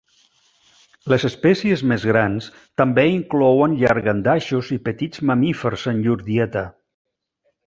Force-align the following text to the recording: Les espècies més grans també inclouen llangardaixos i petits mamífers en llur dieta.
Les 1.13 1.25
espècies 1.27 1.83
més 1.91 2.07
grans 2.13 2.47
també 2.83 3.03
inclouen 3.17 3.77
llangardaixos 3.83 4.73
i 4.77 4.79
petits 4.89 5.23
mamífers 5.33 5.87
en 5.93 6.03
llur 6.09 6.19
dieta. 6.33 6.67